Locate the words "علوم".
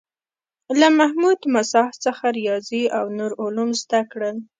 3.43-3.69